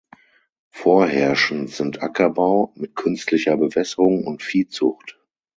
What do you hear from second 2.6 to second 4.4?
(mit künstlicher Bewässerung)